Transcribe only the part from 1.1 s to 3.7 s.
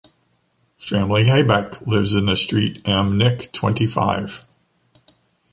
Habeck lives in the street ‘Am Knick